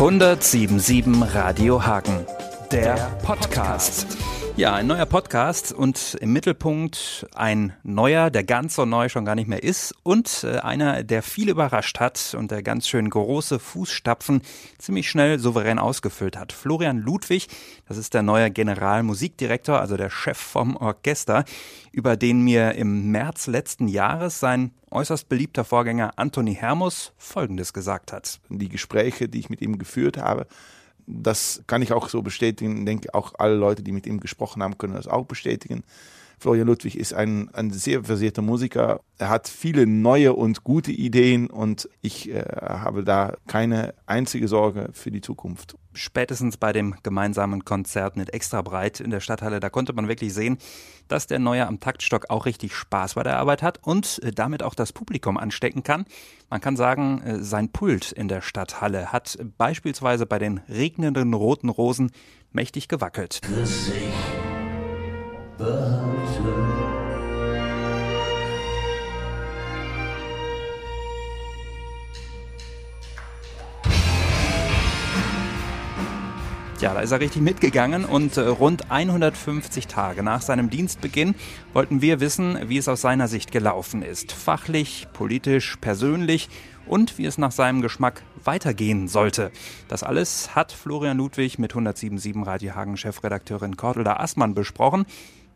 [0.00, 2.24] 1077 Radio Hagen,
[2.72, 4.06] der, der Podcast.
[4.08, 4.39] Podcast.
[4.60, 9.34] Ja, ein neuer Podcast und im Mittelpunkt ein neuer, der ganz so neu schon gar
[9.34, 13.58] nicht mehr ist und äh, einer, der viel überrascht hat und der ganz schön große
[13.58, 14.42] Fußstapfen
[14.76, 16.52] ziemlich schnell souverän ausgefüllt hat.
[16.52, 17.48] Florian Ludwig,
[17.88, 21.46] das ist der neue Generalmusikdirektor, also der Chef vom Orchester,
[21.90, 28.12] über den mir im März letzten Jahres sein äußerst beliebter Vorgänger Anthony Hermus Folgendes gesagt
[28.12, 28.40] hat.
[28.50, 30.46] Die Gespräche, die ich mit ihm geführt habe,
[31.12, 32.78] das kann ich auch so bestätigen.
[32.78, 35.82] Ich denke, auch alle Leute, die mit ihm gesprochen haben, können das auch bestätigen.
[36.40, 39.00] Florian Ludwig ist ein, ein sehr versierter Musiker.
[39.18, 44.88] Er hat viele neue und gute Ideen und ich äh, habe da keine einzige Sorge
[44.94, 45.76] für die Zukunft.
[45.92, 50.32] Spätestens bei dem gemeinsamen Konzert mit Extra Breit in der Stadthalle, da konnte man wirklich
[50.32, 50.56] sehen,
[51.08, 54.62] dass der Neue am Taktstock auch richtig Spaß bei der Arbeit hat und äh, damit
[54.62, 56.06] auch das Publikum anstecken kann.
[56.48, 61.68] Man kann sagen, äh, sein Pult in der Stadthalle hat beispielsweise bei den regnenden roten
[61.68, 62.12] Rosen
[62.50, 63.42] mächtig gewackelt.
[63.42, 64.39] Gesicht
[65.60, 66.90] behalten.
[76.80, 81.34] Ja, da ist er richtig mitgegangen und äh, rund 150 Tage nach seinem Dienstbeginn
[81.74, 84.32] wollten wir wissen, wie es aus seiner Sicht gelaufen ist.
[84.32, 86.48] Fachlich, politisch, persönlich
[86.86, 89.52] und wie es nach seinem Geschmack weitergehen sollte.
[89.88, 95.04] Das alles hat Florian Ludwig mit 107.7 Radio Hagen Chefredakteurin Cordula Assmann besprochen.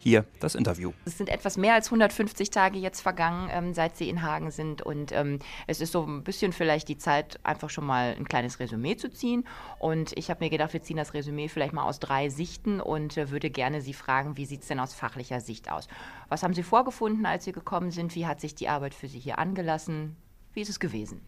[0.05, 0.93] Hier das Interview.
[1.07, 4.83] Es sind etwas mehr als 150 Tage jetzt vergangen, ähm, seit Sie in Hagen sind.
[4.83, 8.61] Und ähm, es ist so ein bisschen vielleicht die Zeit, einfach schon mal ein kleines
[8.61, 9.47] Resümee zu ziehen.
[9.79, 13.17] Und ich habe mir gedacht, wir ziehen das Resümee vielleicht mal aus drei Sichten und
[13.17, 15.89] äh, würde gerne Sie fragen, wie sieht es denn aus fachlicher Sicht aus?
[16.29, 18.15] Was haben Sie vorgefunden, als Sie gekommen sind?
[18.15, 20.17] Wie hat sich die Arbeit für Sie hier angelassen?
[20.53, 21.23] Wie ist es gewesen?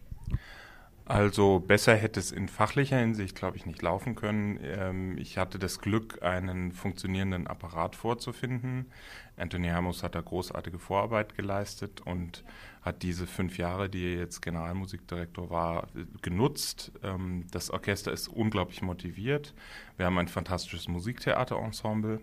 [1.07, 4.59] Also besser hätte es in fachlicher Hinsicht, glaube ich, nicht laufen können.
[4.61, 8.91] Ähm, ich hatte das Glück, einen funktionierenden Apparat vorzufinden.
[9.37, 12.43] Anthony Hermus hat da großartige Vorarbeit geleistet und
[12.81, 15.87] hat diese fünf Jahre, die er jetzt Generalmusikdirektor war,
[16.21, 16.91] genutzt.
[17.03, 19.53] Ähm, das Orchester ist unglaublich motiviert.
[19.95, 22.19] Wir haben ein fantastisches Musiktheaterensemble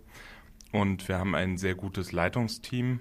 [0.73, 3.01] und wir haben ein sehr gutes Leitungsteam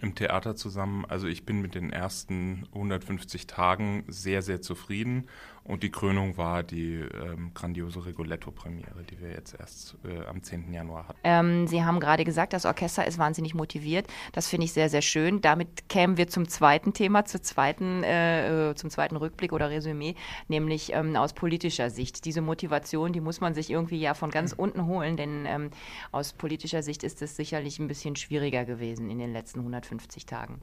[0.00, 1.04] im Theater zusammen.
[1.04, 5.28] Also ich bin mit den ersten 150 Tagen sehr, sehr zufrieden
[5.64, 10.72] und die Krönung war die ähm, grandiose Rigoletto-Premiere, die wir jetzt erst äh, am 10.
[10.72, 11.18] Januar hatten.
[11.22, 14.08] Ähm, Sie haben gerade gesagt, das Orchester ist wahnsinnig motiviert.
[14.32, 15.40] Das finde ich sehr, sehr schön.
[15.40, 20.16] Damit kämen wir zum zweiten Thema, zur zweiten, äh, äh, zum zweiten Rückblick oder Resümee,
[20.48, 22.24] nämlich ähm, aus politischer Sicht.
[22.24, 25.70] Diese Motivation, die muss man sich irgendwie ja von ganz unten holen, denn ähm,
[26.10, 30.60] aus politischer Sicht ist es sicherlich ein bisschen schwieriger gewesen in den letzten 150 Tagen.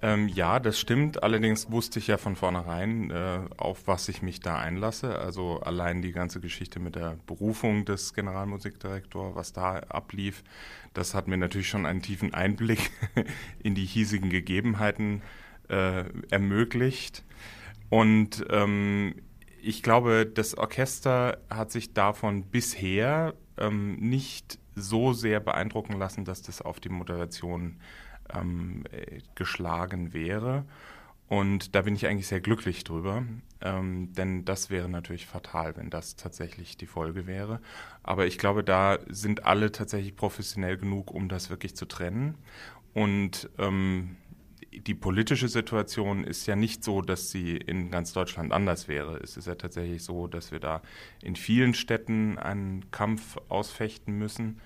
[0.00, 1.22] Ähm, ja, das stimmt.
[1.22, 5.18] Allerdings wusste ich ja von vornherein, äh, auf was ich mich da einlasse.
[5.18, 10.44] Also allein die ganze Geschichte mit der Berufung des Generalmusikdirektors, was da ablief,
[10.94, 12.90] das hat mir natürlich schon einen tiefen Einblick
[13.62, 15.22] in die hiesigen Gegebenheiten
[15.68, 17.24] äh, ermöglicht.
[17.88, 19.16] Und ähm,
[19.60, 26.42] ich glaube, das Orchester hat sich davon bisher ähm, nicht so sehr beeindrucken lassen, dass
[26.42, 27.78] das auf die Moderation
[28.34, 28.84] ähm,
[29.34, 30.64] geschlagen wäre.
[31.28, 33.22] Und da bin ich eigentlich sehr glücklich drüber,
[33.60, 37.60] ähm, denn das wäre natürlich fatal, wenn das tatsächlich die Folge wäre.
[38.02, 42.38] Aber ich glaube, da sind alle tatsächlich professionell genug, um das wirklich zu trennen.
[42.94, 44.16] Und ähm,
[44.72, 49.18] die politische Situation ist ja nicht so, dass sie in ganz Deutschland anders wäre.
[49.18, 50.82] Es ist ja tatsächlich so, dass wir da
[51.22, 54.60] in vielen Städten einen Kampf ausfechten müssen.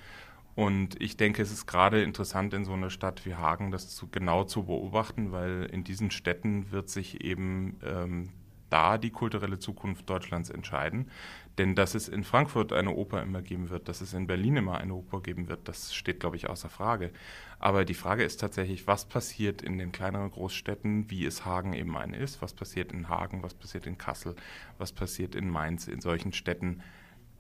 [0.55, 4.09] Und ich denke, es ist gerade interessant in so einer Stadt wie Hagen, das zu,
[4.09, 8.29] genau zu beobachten, weil in diesen Städten wird sich eben ähm,
[8.73, 11.11] da die kulturelle Zukunft Deutschlands entscheiden.
[11.59, 14.79] Denn dass es in Frankfurt eine Oper immer geben wird, dass es in Berlin immer
[14.79, 17.13] eine Oper geben wird, das steht, glaube ich, außer Frage.
[17.59, 21.97] Aber die Frage ist tatsächlich, was passiert in den kleineren Großstädten, wie es Hagen eben
[21.97, 24.35] eine ist, was passiert in Hagen, was passiert in Kassel,
[24.79, 26.83] was passiert in Mainz, in solchen Städten.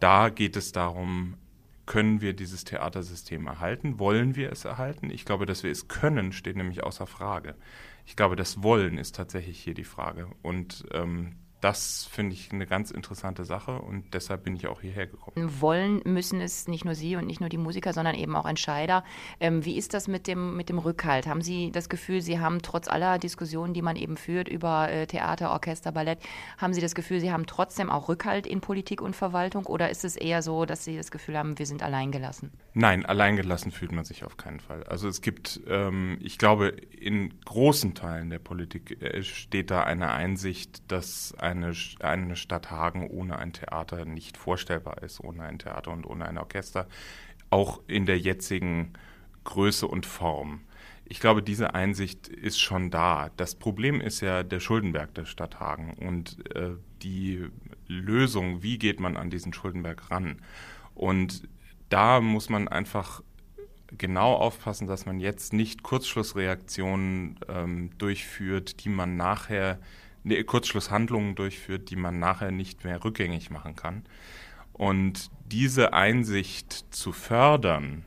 [0.00, 1.38] Da geht es darum,
[1.86, 3.98] können wir dieses Theatersystem erhalten?
[3.98, 5.10] Wollen wir es erhalten?
[5.10, 7.56] Ich glaube, dass wir es können, steht nämlich außer Frage.
[8.06, 10.28] Ich glaube, das Wollen ist tatsächlich hier die Frage.
[10.42, 15.06] Und ähm, das finde ich eine ganz interessante Sache und deshalb bin ich auch hierher
[15.06, 15.60] gekommen.
[15.60, 19.04] Wollen müssen es nicht nur Sie und nicht nur die Musiker, sondern eben auch Entscheider.
[19.38, 21.28] Ähm, wie ist das mit dem, mit dem Rückhalt?
[21.28, 25.06] Haben Sie das Gefühl, Sie haben trotz aller Diskussionen, die man eben führt über äh,
[25.06, 26.18] Theater, Orchester, Ballett,
[26.58, 30.04] haben Sie das Gefühl, Sie haben trotzdem auch Rückhalt in Politik und Verwaltung oder ist
[30.04, 32.50] es eher so, dass Sie das Gefühl haben, wir sind alleingelassen?
[32.74, 34.82] Nein, alleingelassen fühlt man sich auf keinen Fall.
[34.84, 40.10] Also es gibt, ähm, ich glaube, in großen Teilen der Politik äh, steht da eine
[40.10, 45.58] Einsicht, dass ein eine, eine Stadt Hagen ohne ein Theater nicht vorstellbar ist, ohne ein
[45.58, 46.86] Theater und ohne ein Orchester,
[47.50, 48.92] auch in der jetzigen
[49.44, 50.62] Größe und Form.
[51.04, 53.30] Ich glaube, diese Einsicht ist schon da.
[53.36, 56.70] Das Problem ist ja der Schuldenberg der Stadt Hagen und äh,
[57.02, 57.46] die
[57.86, 60.40] Lösung, wie geht man an diesen Schuldenberg ran.
[60.94, 61.48] Und
[61.88, 63.22] da muss man einfach
[63.98, 69.78] genau aufpassen, dass man jetzt nicht Kurzschlussreaktionen ähm, durchführt, die man nachher,
[70.24, 74.04] ne, Kurzschlusshandlungen durchführt, die man nachher nicht mehr rückgängig machen kann.
[74.72, 78.04] Und diese Einsicht zu fördern,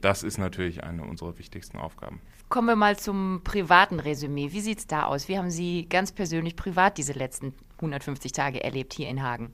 [0.00, 2.20] das ist natürlich eine unserer wichtigsten Aufgaben.
[2.48, 4.52] Kommen wir mal zum privaten Resümee.
[4.52, 5.28] Wie sieht es da aus?
[5.28, 9.52] Wie haben Sie ganz persönlich privat diese letzten 150 Tage erlebt hier in Hagen?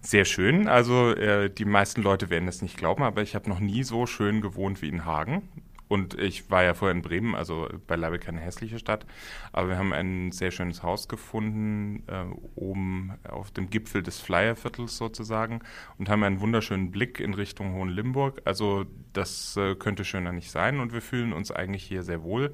[0.00, 0.68] Sehr schön.
[0.68, 4.06] Also äh, die meisten Leute werden es nicht glauben, aber ich habe noch nie so
[4.06, 5.48] schön gewohnt wie in Hagen.
[5.94, 9.06] Und ich war ja vorher in Bremen, also beileibe keine hässliche Stadt.
[9.52, 12.24] Aber wir haben ein sehr schönes Haus gefunden, äh,
[12.56, 15.60] oben auf dem Gipfel des Flyerviertels sozusagen
[15.96, 18.42] und haben einen wunderschönen Blick in Richtung Hohenlimburg.
[18.44, 22.52] Also das äh, könnte schöner nicht sein und wir fühlen uns eigentlich hier sehr wohl.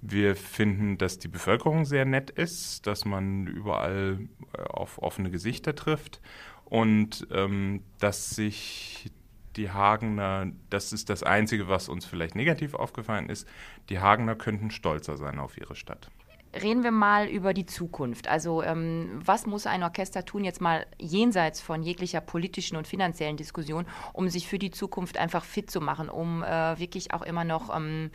[0.00, 4.20] Wir finden, dass die Bevölkerung sehr nett ist, dass man überall
[4.56, 6.20] äh, auf offene Gesichter trifft
[6.64, 9.10] und ähm, dass sich
[9.56, 13.48] die Hagener, das ist das Einzige, was uns vielleicht negativ aufgefallen ist,
[13.88, 16.10] die Hagener könnten stolzer sein auf ihre Stadt.
[16.54, 18.28] Reden wir mal über die Zukunft.
[18.28, 23.36] Also ähm, was muss ein Orchester tun, jetzt mal jenseits von jeglicher politischen und finanziellen
[23.36, 27.44] Diskussion, um sich für die Zukunft einfach fit zu machen, um äh, wirklich auch immer
[27.44, 28.10] noch ähm,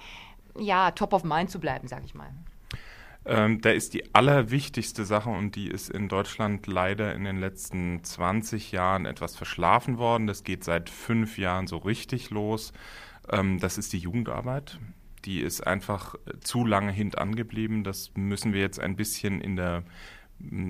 [0.58, 2.32] ja, top of mind zu bleiben, sage ich mal.
[3.26, 8.04] Ähm, da ist die allerwichtigste Sache und die ist in Deutschland leider in den letzten
[8.04, 10.26] 20 Jahren etwas verschlafen worden.
[10.26, 12.74] Das geht seit fünf Jahren so richtig los.
[13.30, 14.80] Ähm, das ist die Jugendarbeit.
[15.26, 17.84] Die ist einfach zu lange hintangeblieben.
[17.84, 19.84] Das müssen wir jetzt ein bisschen in der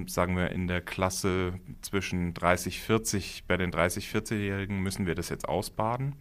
[0.08, 5.30] sagen wir, in der Klasse zwischen 30, 40, bei den 30, 40-Jährigen müssen wir das
[5.30, 6.16] jetzt ausbaden.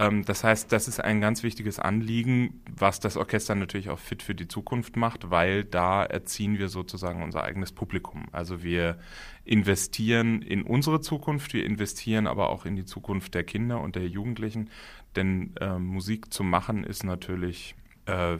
[0.00, 4.22] Ähm, das heißt, das ist ein ganz wichtiges Anliegen, was das Orchester natürlich auch fit
[4.22, 8.26] für die Zukunft macht, weil da erziehen wir sozusagen unser eigenes Publikum.
[8.32, 8.98] Also wir
[9.44, 14.08] investieren in unsere Zukunft, wir investieren aber auch in die Zukunft der Kinder und der
[14.08, 14.70] Jugendlichen,
[15.16, 17.74] denn äh, Musik zu machen ist natürlich
[18.06, 18.38] äh,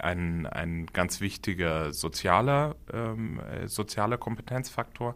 [0.00, 5.14] ein, ein ganz wichtiger sozialer, ähm, äh, sozialer Kompetenzfaktor.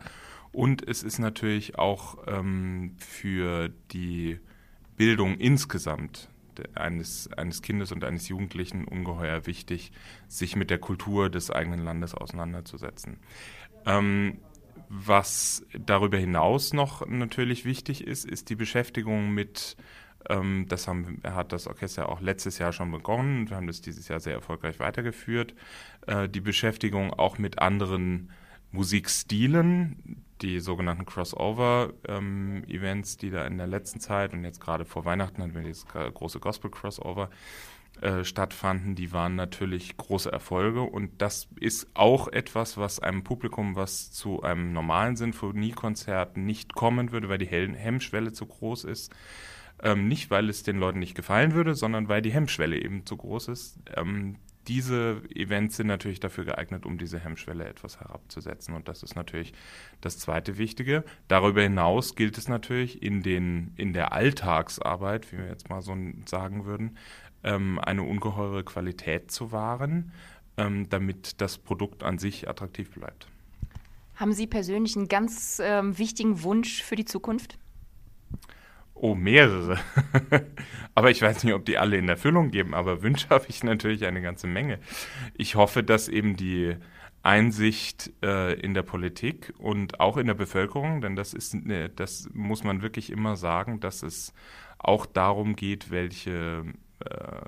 [0.53, 4.39] Und es ist natürlich auch ähm, für die
[4.97, 6.29] Bildung insgesamt
[6.75, 9.93] eines, eines Kindes und eines Jugendlichen ungeheuer wichtig,
[10.29, 13.19] sich mit der Kultur des eigenen Landes auseinanderzusetzen.
[13.87, 14.39] Ähm,
[14.89, 19.77] was darüber hinaus noch natürlich wichtig ist, ist die Beschäftigung mit,
[20.29, 24.09] ähm, das haben, hat das Orchester auch letztes Jahr schon begonnen, wir haben das dieses
[24.09, 25.55] Jahr sehr erfolgreich weitergeführt,
[26.07, 28.31] äh, die Beschäftigung auch mit anderen
[28.73, 35.05] Musikstilen, die sogenannten Crossover-Events, ähm, die da in der letzten Zeit und jetzt gerade vor
[35.05, 37.31] Weihnachten hatten wir dieses große Gospel-Crossover
[38.01, 43.77] äh, stattfanden, die waren natürlich große Erfolge und das ist auch etwas, was einem Publikum,
[43.77, 49.15] was zu einem normalen Sinfoniekonzert nicht kommen würde, weil die Hemmschwelle zu groß ist.
[49.83, 53.17] Ähm, nicht, weil es den Leuten nicht gefallen würde, sondern weil die Hemmschwelle eben zu
[53.17, 53.79] groß ist.
[53.95, 54.37] Ähm,
[54.69, 58.75] diese Events sind natürlich dafür geeignet, um diese Hemmschwelle etwas herabzusetzen.
[58.75, 59.53] Und das ist natürlich
[60.01, 61.05] das zweite Wichtige.
[61.29, 65.97] Darüber hinaus gilt es natürlich in, den, in der Alltagsarbeit, wie wir jetzt mal so
[66.27, 66.97] sagen würden,
[67.45, 70.13] ähm, eine ungeheure Qualität zu wahren,
[70.57, 73.27] ähm, damit das Produkt an sich attraktiv bleibt.
[74.15, 77.59] Haben Sie persönlich einen ganz ähm, wichtigen Wunsch für die Zukunft?
[79.03, 79.81] Oh, mehrere.
[80.95, 84.07] aber ich weiß nicht, ob die alle in Erfüllung geben, aber Wünsche habe ich natürlich
[84.07, 84.79] eine ganze Menge.
[85.35, 86.77] Ich hoffe, dass eben die
[87.25, 92.31] Einsicht äh, in der Politik und auch in der Bevölkerung, denn das ist, ne, das
[92.33, 94.35] muss man wirklich immer sagen, dass es
[94.79, 96.65] auch darum geht, welche,
[97.01, 97.43] äh,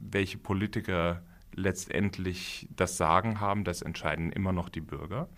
[0.00, 1.22] welche Politiker
[1.54, 5.28] letztendlich das Sagen haben, das entscheiden immer noch die Bürger.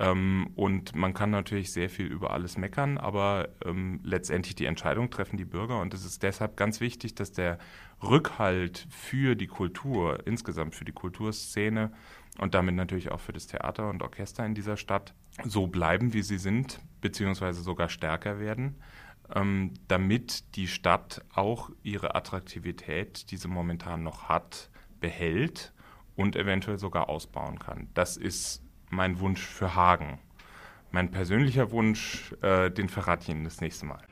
[0.00, 5.10] Ähm, und man kann natürlich sehr viel über alles meckern, aber ähm, letztendlich die Entscheidung
[5.10, 5.78] treffen die Bürger.
[5.78, 7.58] Und es ist deshalb ganz wichtig, dass der
[8.02, 11.92] Rückhalt für die Kultur, insgesamt für die Kulturszene
[12.38, 15.12] und damit natürlich auch für das Theater und Orchester in dieser Stadt
[15.44, 18.76] so bleiben, wie sie sind, beziehungsweise sogar stärker werden.
[19.34, 25.74] Ähm, damit die Stadt auch ihre Attraktivität, die sie momentan noch hat, behält
[26.16, 27.88] und eventuell sogar ausbauen kann.
[27.92, 30.18] Das ist mein Wunsch für Hagen.
[30.92, 34.02] Mein persönlicher Wunsch, äh, den verrate ich Ihnen das nächste Mal.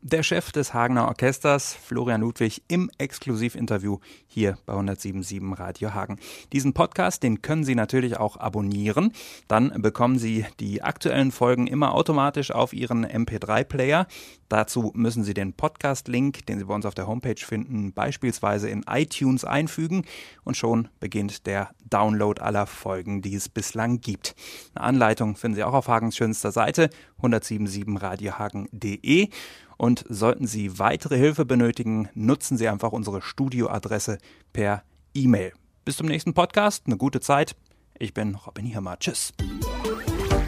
[0.00, 6.20] Der Chef des Hagener Orchesters, Florian Ludwig, im Exklusivinterview hier bei 107.7 Radio Hagen.
[6.52, 9.12] Diesen Podcast, den können Sie natürlich auch abonnieren.
[9.48, 14.06] Dann bekommen Sie die aktuellen Folgen immer automatisch auf Ihren MP3-Player.
[14.48, 18.84] Dazu müssen Sie den Podcast-Link, den Sie bei uns auf der Homepage finden, beispielsweise in
[18.88, 20.04] iTunes einfügen
[20.44, 24.36] und schon beginnt der Download aller Folgen, die es bislang gibt.
[24.74, 26.88] Eine Anleitung finden Sie auch auf Hagens schönster Seite
[27.20, 29.30] 1077radiohagen.de
[29.78, 34.18] und sollten Sie weitere Hilfe benötigen, nutzen Sie einfach unsere Studioadresse
[34.52, 34.82] per
[35.14, 35.54] E-Mail.
[35.86, 37.56] Bis zum nächsten Podcast, eine gute Zeit.
[37.98, 38.98] Ich bin Robin Hirmer.
[38.98, 39.32] Tschüss.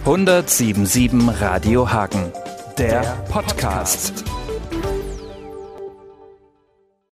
[0.04, 2.32] 1077 Radio Hagen,
[2.76, 4.24] der Podcast.